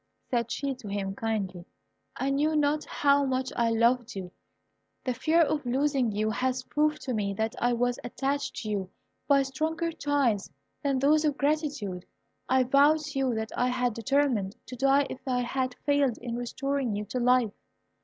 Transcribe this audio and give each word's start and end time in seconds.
said 0.31 0.49
she 0.49 0.73
to 0.73 0.87
him, 0.87 1.13
kindly; 1.13 1.63
"I 2.15 2.31
knew 2.31 2.55
not 2.55 2.85
how 2.85 3.23
much 3.23 3.53
I 3.55 3.69
loved 3.69 4.15
you. 4.15 4.31
The 5.03 5.13
fear 5.13 5.41
of 5.41 5.63
losing 5.63 6.11
you 6.11 6.31
has 6.31 6.63
proved 6.63 7.03
to 7.03 7.13
me 7.13 7.35
that 7.35 7.53
I 7.61 7.73
was 7.73 7.99
attached 8.03 8.55
to 8.63 8.69
you 8.71 8.89
by 9.27 9.43
stronger 9.43 9.91
ties 9.91 10.49
than 10.81 10.97
those 10.97 11.23
of 11.23 11.37
gratitude. 11.37 12.03
I 12.49 12.63
vow 12.63 12.95
to 12.97 13.19
you 13.19 13.35
that 13.35 13.51
I 13.55 13.67
had 13.67 13.93
determined 13.93 14.55
to 14.65 14.75
die 14.75 15.05
if 15.07 15.19
I 15.27 15.41
had 15.41 15.75
failed 15.85 16.17
in 16.17 16.35
restoring 16.35 16.95
you 16.95 17.05
to 17.05 17.19
life." 17.19 17.53